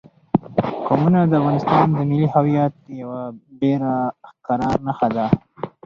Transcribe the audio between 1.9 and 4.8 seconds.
د ملي هویت یوه ډېره ښکاره